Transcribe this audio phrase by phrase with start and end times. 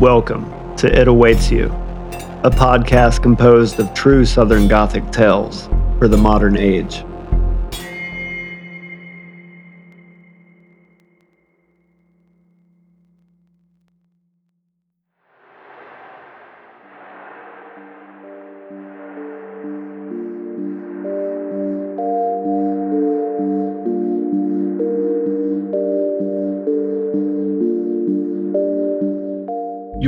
[0.00, 1.64] Welcome to It Awaits You,
[2.44, 5.68] a podcast composed of true Southern Gothic tales
[5.98, 7.04] for the modern age.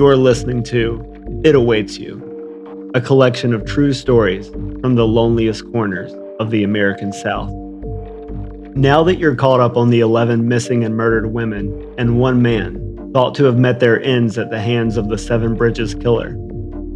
[0.00, 6.10] You're listening to It Awaits You, a collection of true stories from the loneliest corners
[6.40, 7.50] of the American South.
[8.74, 13.10] Now that you're caught up on the 11 missing and murdered women and one man
[13.12, 16.34] thought to have met their ends at the hands of the Seven Bridges killer,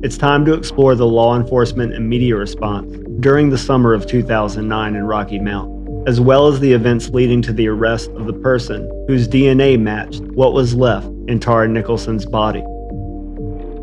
[0.02, 4.96] it's time to explore the law enforcement and media response during the summer of 2009
[4.96, 8.90] in Rocky Mount, as well as the events leading to the arrest of the person
[9.08, 12.64] whose DNA matched what was left in Tara Nicholson's body.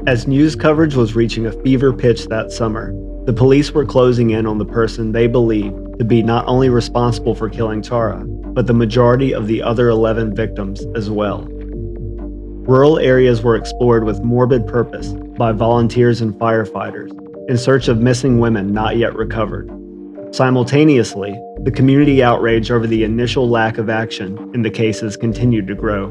[0.08, 2.92] As news coverage was reaching a fever pitch that summer,
[3.26, 7.36] the police were closing in on the person they believed to be not only responsible
[7.36, 11.48] for killing Tara, but the majority of the other 11 victims as well.
[11.48, 17.12] Rural areas were explored with morbid purpose by volunteers and firefighters
[17.48, 19.70] in search of missing women not yet recovered.
[20.32, 25.76] Simultaneously, the community outrage over the initial lack of action in the cases continued to
[25.76, 26.10] grow.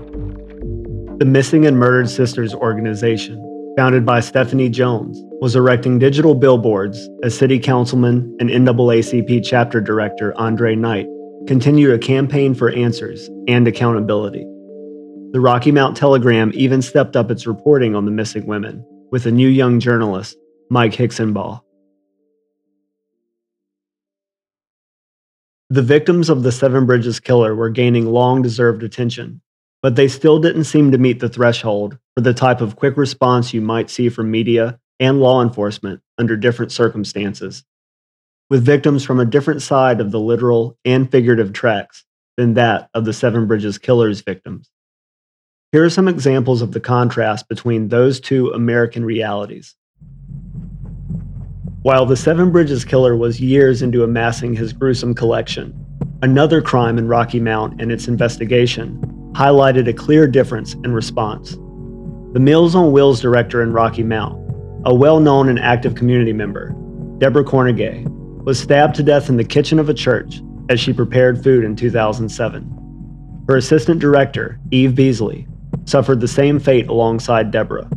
[1.18, 7.36] The Missing and Murdered Sisters organization founded by Stephanie Jones, was erecting digital billboards as
[7.36, 11.06] City Councilman and NAACP Chapter Director Andre Knight
[11.46, 14.44] continued a campaign for answers and accountability.
[15.32, 19.30] The Rocky Mount Telegram even stepped up its reporting on the missing women with a
[19.30, 20.36] new young journalist,
[20.70, 21.60] Mike Hixenbaugh.
[25.70, 29.40] The victims of the Seven Bridges killer were gaining long deserved attention
[29.82, 33.54] but they still didn't seem to meet the threshold for the type of quick response
[33.54, 37.64] you might see from media and law enforcement under different circumstances,
[38.50, 42.04] with victims from a different side of the literal and figurative tracks
[42.36, 44.68] than that of the Seven Bridges Killer's victims.
[45.72, 49.74] Here are some examples of the contrast between those two American realities.
[51.80, 55.72] While the Seven Bridges Killer was years into amassing his gruesome collection,
[56.20, 59.00] another crime in Rocky Mount and its investigation
[59.32, 61.56] highlighted a clear difference in response.
[62.32, 64.38] The Meals on Wheels director in Rocky Mount,
[64.84, 66.70] a well known and active community member,
[67.18, 68.04] Deborah Cornegay,
[68.44, 71.74] was stabbed to death in the kitchen of a church as she prepared food in
[71.74, 73.44] 2007.
[73.48, 75.48] Her assistant director, Eve Beasley,
[75.86, 77.90] suffered the same fate alongside Deborah.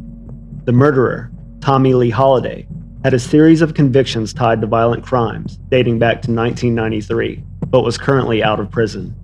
[0.63, 2.67] The murderer, Tommy Lee Holiday,
[3.03, 7.99] had a series of convictions tied to violent crimes dating back to 1993, but was
[7.99, 9.15] currently out of prison.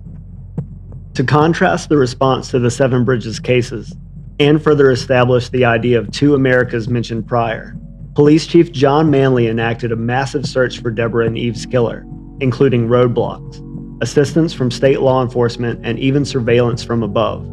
[1.14, 3.92] To contrast the response to the Seven Bridges cases,
[4.40, 7.76] and further established the idea of two Americas mentioned prior,
[8.14, 12.06] Police Chief John Manley enacted a massive search for Deborah and Eve's killer,
[12.40, 13.62] including roadblocks,
[14.02, 17.46] assistance from state law enforcement, and even surveillance from above.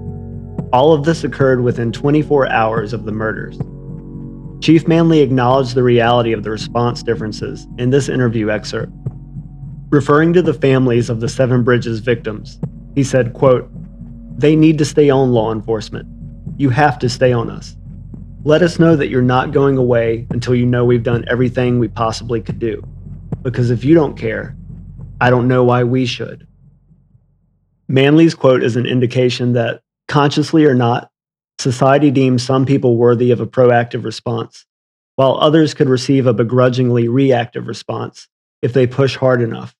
[0.71, 3.59] All of this occurred within 24 hours of the murders.
[4.63, 8.93] Chief Manley acknowledged the reality of the response differences in this interview excerpt.
[9.89, 12.59] Referring to the families of the Seven Bridges victims,
[12.95, 13.69] he said, quote,
[14.39, 16.07] They need to stay on law enforcement.
[16.57, 17.75] You have to stay on us.
[18.43, 21.87] Let us know that you're not going away until you know we've done everything we
[21.87, 22.83] possibly could do.
[23.41, 24.55] Because if you don't care,
[25.21, 26.47] I don't know why we should.
[27.87, 31.09] Manley's quote is an indication that, consciously or not,
[31.59, 34.65] society deems some people worthy of a proactive response,
[35.15, 38.27] while others could receive a begrudgingly reactive response
[38.61, 39.75] if they push hard enough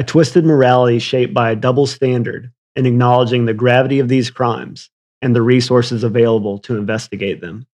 [0.00, 4.88] a twisted morality shaped by a double standard in acknowledging the gravity of these crimes
[5.22, 7.66] and the resources available to investigate them.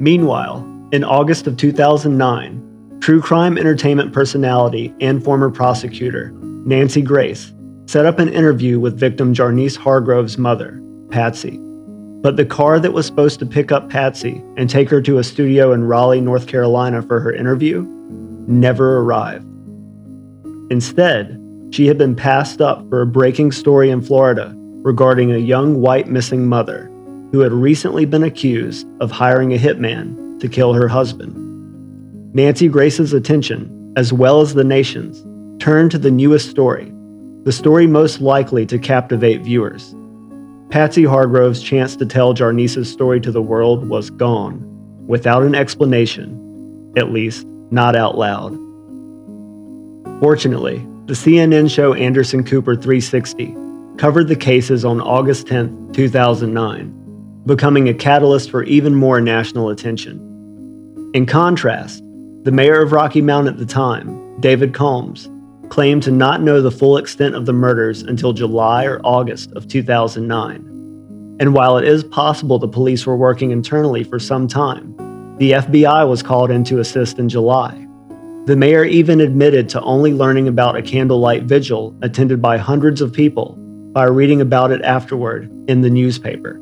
[0.00, 6.32] Meanwhile, in August of 2009, true crime entertainment personality and former prosecutor
[6.64, 7.52] Nancy Grace
[7.86, 11.58] set up an interview with victim Jarniece Hargrove's mother, Patsy.
[12.22, 15.24] But the car that was supposed to pick up Patsy and take her to a
[15.24, 17.82] studio in Raleigh, North Carolina for her interview
[18.46, 19.49] never arrived.
[20.70, 21.36] Instead,
[21.72, 26.08] she had been passed up for a breaking story in Florida regarding a young white
[26.08, 26.86] missing mother
[27.32, 31.36] who had recently been accused of hiring a hitman to kill her husband.
[32.34, 35.24] Nancy Grace's attention, as well as the nation's,
[35.62, 36.92] turned to the newest story,
[37.42, 39.94] the story most likely to captivate viewers.
[40.70, 44.60] Patsy Hargrove's chance to tell Jarniece's story to the world was gone,
[45.06, 48.56] without an explanation, at least not out loud.
[50.20, 53.56] Fortunately, The CNN show Anderson Cooper 360
[53.96, 60.20] covered the cases on August 10, 2009, becoming a catalyst for even more national attention.
[61.14, 62.04] In contrast,
[62.44, 65.28] the mayor of Rocky Mount at the time, David Combs,
[65.68, 69.66] claimed to not know the full extent of the murders until July or August of
[69.66, 71.36] 2009.
[71.40, 74.94] And while it is possible the police were working internally for some time,
[75.38, 77.88] the FBI was called in to assist in July.
[78.50, 83.12] The mayor even admitted to only learning about a candlelight vigil attended by hundreds of
[83.12, 83.54] people
[83.92, 86.58] by reading about it afterward in the newspaper.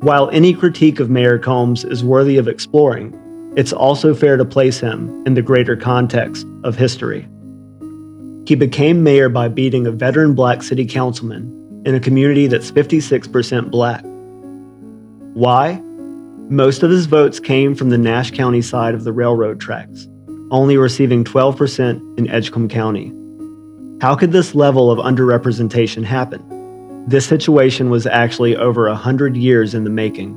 [0.00, 3.14] While any critique of Mayor Combs is worthy of exploring,
[3.56, 7.28] it's also fair to place him in the greater context of history.
[8.44, 13.70] He became mayor by beating a veteran black city councilman in a community that's 56%
[13.70, 14.02] black.
[15.34, 15.80] Why?
[16.50, 20.08] Most of his votes came from the Nash County side of the railroad tracks,
[20.50, 23.12] only receiving 12% in Edgecombe County.
[24.00, 27.04] How could this level of underrepresentation happen?
[27.08, 30.34] This situation was actually over a hundred years in the making.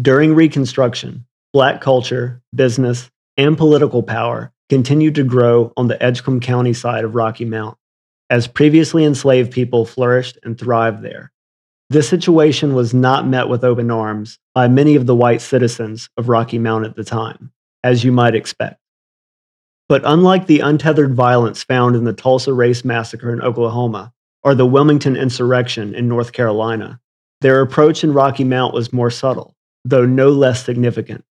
[0.00, 6.72] During Reconstruction, Black culture, business, and political power continued to grow on the Edgecombe County
[6.72, 7.76] side of Rocky Mount,
[8.30, 11.31] as previously enslaved people flourished and thrived there.
[11.92, 16.30] This situation was not met with open arms by many of the white citizens of
[16.30, 17.52] Rocky Mount at the time,
[17.84, 18.80] as you might expect.
[19.90, 24.64] But unlike the untethered violence found in the Tulsa Race Massacre in Oklahoma or the
[24.64, 26.98] Wilmington Insurrection in North Carolina,
[27.42, 29.54] their approach in Rocky Mount was more subtle,
[29.84, 31.26] though no less significant.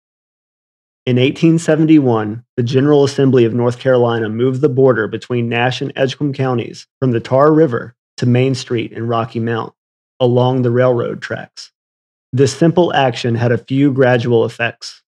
[1.06, 6.34] In 1871, the General Assembly of North Carolina moved the border between Nash and Edgecombe
[6.34, 9.72] counties from the Tar River to Main Street in Rocky Mount
[10.20, 11.72] along the railroad tracks.
[12.32, 15.02] This simple action had a few gradual effects.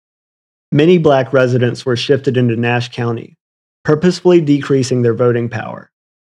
[0.72, 3.38] Many black residents were shifted into Nash County,
[3.84, 5.92] purposefully decreasing their voting power.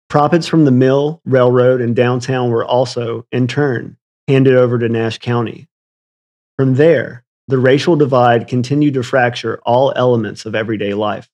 [0.09, 3.97] Profits from the mill, railroad, and downtown were also, in turn,
[4.27, 5.69] handed over to Nash County.
[6.57, 11.29] From there, the racial divide continued to fracture all elements of everyday life.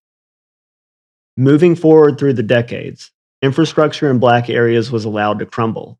[1.37, 3.13] Moving forward through the decades,
[3.43, 5.99] infrastructure in black areas was allowed to crumble,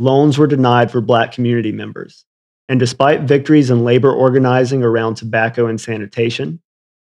[0.00, 2.24] loans were denied for black community members.
[2.68, 6.60] And despite victories in labor organizing around tobacco and sanitation,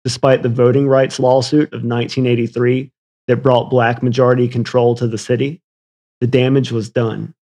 [0.03, 2.91] despite the voting rights lawsuit of 1983
[3.27, 5.61] that brought black majority control to the city,
[6.19, 7.33] the damage was done.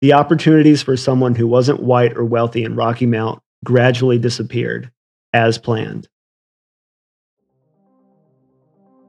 [0.00, 4.90] The opportunities for someone who wasn't white or wealthy in Rocky Mount gradually disappeared,
[5.34, 6.08] as planned.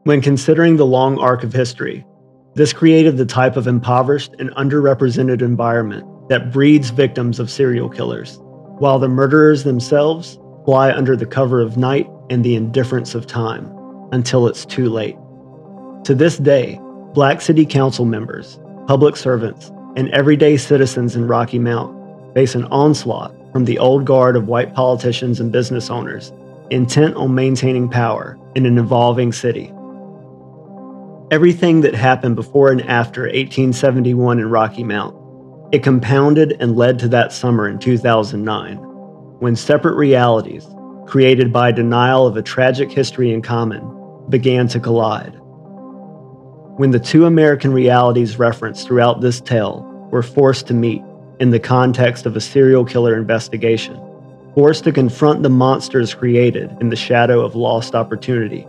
[0.04, 2.06] When considering the long arc of history,
[2.56, 8.38] this created the type of impoverished and underrepresented environment that breeds victims of serial killers,
[8.78, 13.70] while the murderers themselves fly under the cover of night and the indifference of time
[14.12, 15.18] until it's too late.
[16.06, 16.80] To this day,
[17.14, 23.34] Black City Council members, public servants, and everyday citizens in Rocky Mount face an onslaught
[23.52, 26.32] from the old guard of white politicians and business owners
[26.72, 29.72] intent on maintaining power in an evolving city
[31.31, 35.16] everything that happened before and after 1871 in Rocky Mount.
[35.74, 38.77] It compounded and led to that summer in 2009,
[39.39, 40.68] when separate realities,
[41.08, 43.82] created by denial of a tragic history in common,
[44.30, 45.36] began to collide.
[46.77, 51.01] When the two American realities referenced throughout this tale were forced to meet
[51.39, 54.00] in the context of a serial killer investigation,
[54.53, 58.68] forced to confront the monsters created in the shadow of lost opportunity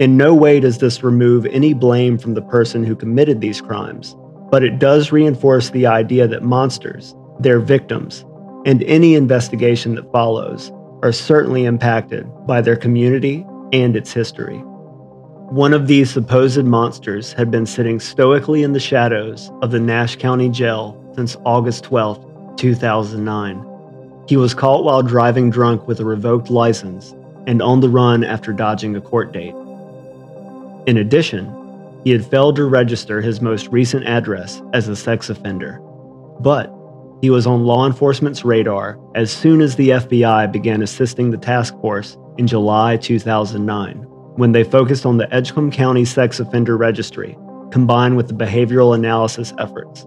[0.00, 4.16] in no way does this remove any blame from the person who committed these crimes,
[4.50, 8.24] but it does reinforce the idea that monsters, their victims,
[8.66, 10.72] and any investigation that follows
[11.02, 14.58] are certainly impacted by their community and its history.
[15.50, 20.16] One of these supposed monsters had been sitting stoically in the shadows of the Nash
[20.16, 24.24] County Jail since August 12, 2009.
[24.26, 27.14] He was caught while driving drunk with a revoked license
[27.46, 29.54] and on the run after dodging a court date.
[30.86, 31.50] In addition,
[32.04, 35.80] he had failed to register his most recent address as a sex offender.
[36.40, 36.70] But
[37.22, 41.74] he was on law enforcement's radar as soon as the FBI began assisting the task
[41.80, 43.96] force in July 2009,
[44.36, 47.38] when they focused on the Edgecombe County Sex Offender Registry,
[47.70, 50.06] combined with the behavioral analysis efforts.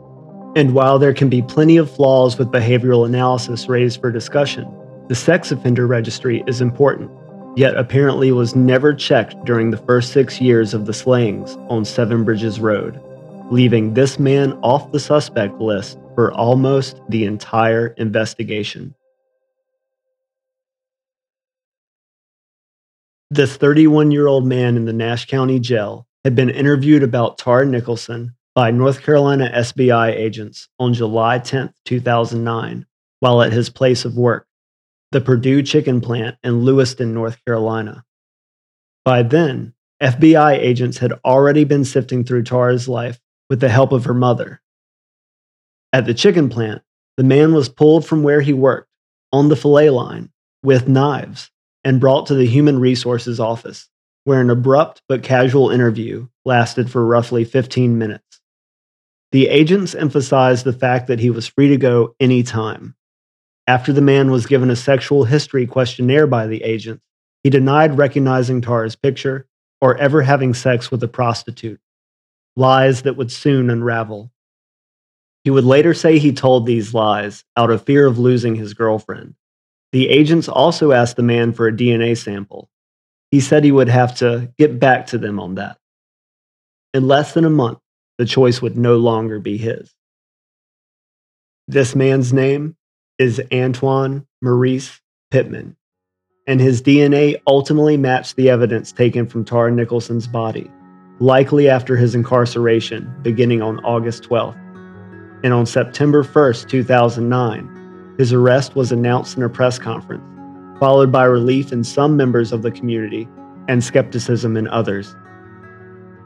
[0.56, 4.72] And while there can be plenty of flaws with behavioral analysis raised for discussion,
[5.08, 7.10] the Sex Offender Registry is important
[7.58, 12.24] yet apparently was never checked during the first six years of the slayings on Seven
[12.24, 13.02] Bridges Road,
[13.50, 18.94] leaving this man off the suspect list for almost the entire investigation.
[23.32, 27.66] This 31 year old man in the Nash County Jail had been interviewed about Tara
[27.66, 32.86] Nicholson by North Carolina SBI agents on July 10, 2009,
[33.20, 34.47] while at his place of work,
[35.12, 38.04] the Perdue Chicken Plant in Lewiston, North Carolina.
[39.06, 44.06] By then, FBI agents had already been sifting through Tara's life with the help of
[44.06, 44.62] her mother.
[45.94, 46.82] At the chicken plant,
[47.16, 48.90] the man was pulled from where he worked
[49.32, 50.30] on the fillet line
[50.62, 51.50] with knives
[51.84, 53.90] and brought to the Human Resources office,
[54.26, 58.42] where an abrupt but casual interview lasted for roughly 15 minutes.
[59.32, 62.96] The agents emphasized the fact that he was free to go any time.
[63.68, 67.04] After the man was given a sexual history questionnaire by the agents,
[67.44, 69.48] he denied recognizing Tara's picture
[69.82, 71.80] or ever having sex with a prostitute,
[72.56, 74.32] lies that would soon unravel.
[75.44, 79.36] He would later say he told these lies out of fear of losing his girlfriend,
[79.92, 82.70] the agents also asked the man for a DNA sample.
[83.32, 85.78] He said he would have to get back to them on that.
[86.94, 87.80] In less than a month,
[88.18, 89.94] the choice would no longer be his.
[91.68, 92.76] This man's name
[93.18, 95.76] is Antwan Maurice Pittman,
[96.46, 100.70] and his DNA ultimately matched the evidence taken from Tara Nicholson's body,
[101.20, 104.58] likely after his incarceration beginning on August 12th.
[105.44, 110.24] And on September 1st, 2009, his arrest was announced in a press conference,
[110.80, 113.28] followed by relief in some members of the community
[113.68, 115.16] and skepticism in others.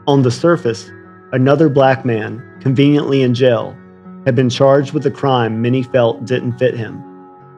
[0.06, 0.90] On the surface,
[1.32, 3.76] another black man, conveniently in jail,
[4.24, 7.02] had been charged with a crime many felt didn't fit him.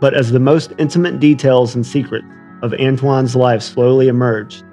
[0.00, 2.26] But as the most intimate details and secrets
[2.62, 4.64] of Antwan's life slowly emerged,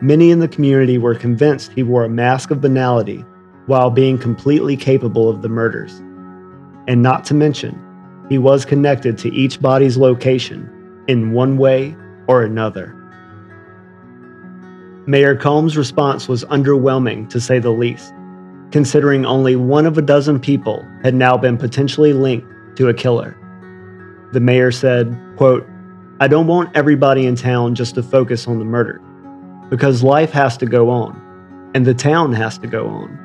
[0.00, 3.24] many in the community were convinced he wore a mask of banality
[3.66, 5.98] while being completely capable of the murders.
[6.86, 7.80] And not to mention,
[8.28, 10.70] he was connected to each body's location
[11.08, 13.00] in one way or another.
[15.06, 18.14] Mayor Combs' response was underwhelming to say the least,
[18.74, 23.38] considering only one of a dozen people had now been potentially linked to a killer.
[24.32, 25.64] The mayor said, quote,
[26.18, 29.00] I don't want everybody in town just to focus on the murder,
[29.70, 33.16] because life has to go on, and the town has to go on,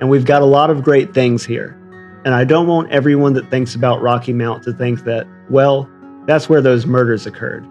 [0.00, 1.78] and we've got a lot of great things here.
[2.24, 5.86] And I don't want everyone that thinks about Rocky Mount to think that, well,
[6.24, 7.66] that's where those murders occurred.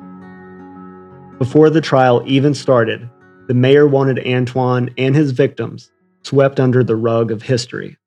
[1.40, 3.10] Before the trial even started,
[3.48, 5.90] the mayor wanted Antwan and his victims
[6.24, 7.98] swept under the rug of history.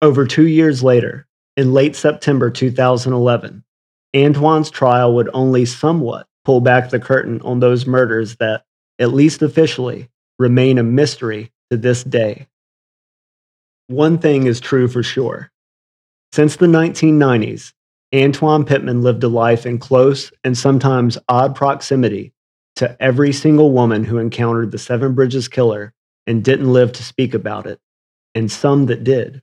[0.00, 3.64] Over two years later, in late September 2011,
[4.14, 8.64] Antwan's trial would only somewhat pull back the curtain on those murders that,
[8.98, 12.46] at least officially, remain a mystery to this day.
[13.88, 15.50] One thing is true for sure.
[16.32, 17.72] Since the 1990s,
[18.14, 22.32] Antwan Pittman lived a life in close and sometimes odd proximity
[22.78, 25.92] to every single woman who encountered the Seven Bridges killer
[26.28, 27.80] and didn't live to speak about it,
[28.36, 29.42] and some that did,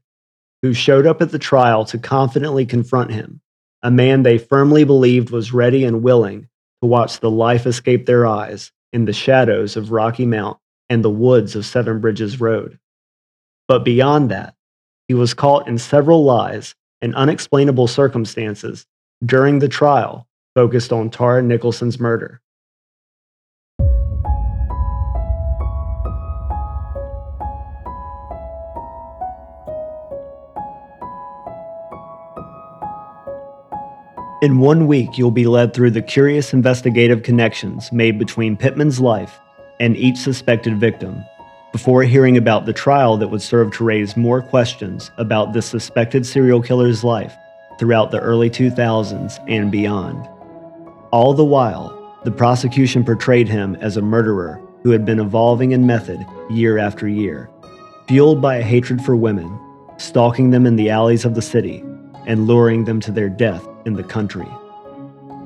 [0.62, 3.42] who showed up at the trial to confidently confront him,
[3.84, 6.48] a man they firmly believed was ready and willing
[6.82, 11.10] to watch the life escape their eyes in the shadows of Rocky Mount and the
[11.10, 12.80] woods of Seven Bridges Road.
[13.68, 14.56] But beyond that,
[15.10, 18.86] he was caught in several lies and unexplainable circumstances
[19.26, 22.40] during the trial focused on Tara Nicholson's murder.
[34.46, 39.40] In one week, you'll be led through the curious investigative connections made between Pittman's life
[39.80, 41.26] and each suspected victim
[41.72, 46.28] before hearing about the trial that would serve to raise more questions about this suspected
[46.28, 47.34] serial killer's life
[47.80, 50.30] throughout the early 2000s and beyond.
[51.12, 55.88] All the while, the prosecution portrayed him as a murderer who had been evolving in
[55.88, 57.50] method year after year,
[58.08, 59.60] fueled by a hatred for women,
[59.98, 61.84] stalking them in the alleys of the city,
[62.26, 64.48] and luring them to their death in the country.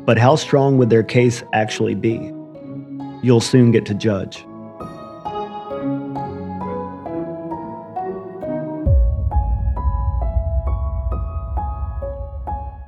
[0.06, 2.32] But how strong would their case actually be?
[3.22, 4.46] You'll soon get to judge.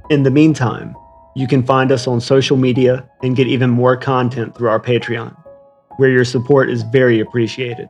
[0.09, 0.95] In the meantime,
[1.35, 5.35] you can find us on social media and get even more content through our Patreon,
[5.97, 7.89] where your support is very appreciated.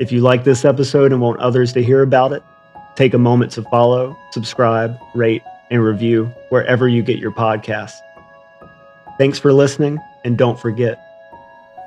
[0.00, 2.42] If you like this episode and want others to hear about it,
[2.96, 7.98] take a moment to follow, subscribe, rate, and review wherever you get your podcasts.
[9.18, 10.98] Thanks for listening, and don't forget,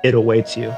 [0.04, 0.70] it awaits you.